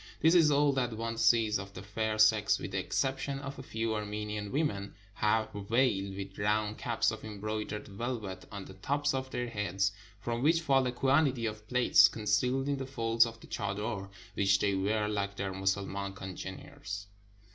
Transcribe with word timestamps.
This 0.19 0.33
is 0.33 0.49
all 0.49 0.71
that 0.73 0.93
one 0.97 1.15
sees 1.15 1.59
of 1.59 1.75
the 1.75 1.83
fair 1.83 2.17
sex, 2.17 2.57
with 2.57 2.71
the 2.71 2.79
exception 2.79 3.37
of 3.37 3.59
a 3.59 3.61
few 3.61 3.93
Armenian 3.93 4.51
women, 4.51 4.95
half 5.13 5.53
veiled, 5.53 6.15
with 6.15 6.39
round 6.39 6.79
caps 6.79 7.11
of 7.11 7.23
embroidered 7.23 7.87
velvet 7.87 8.45
on 8.51 8.65
the 8.65 8.73
tops 8.73 9.13
of 9.13 9.29
their 9.29 9.47
heads, 9.47 9.91
from 10.19 10.41
which 10.41 10.61
fall 10.61 10.87
a 10.87 10.91
quantity 10.91 11.45
of 11.45 11.67
plaits, 11.67 12.07
concealed 12.07 12.67
in 12.67 12.77
the 12.77 12.87
folds 12.87 13.27
of 13.27 13.39
the 13.41 13.45
chader, 13.47 14.09
which 14.33 14.57
they 14.57 14.73
wear 14.73 15.07
like 15.07 15.35
their 15.35 15.53
Mussulman 15.53 16.13
congeners. 16.13 17.05